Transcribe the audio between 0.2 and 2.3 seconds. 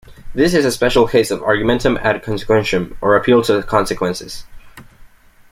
This is a special case of "argumentum ad